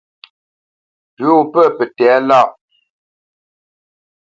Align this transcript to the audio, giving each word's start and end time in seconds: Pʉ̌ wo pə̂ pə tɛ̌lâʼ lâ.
Pʉ̌ 1.15 1.27
wo 1.35 1.41
pə̂ 1.53 1.63
pə 1.77 1.83
tɛ̌lâʼ 1.97 2.21
lâ. 2.27 2.39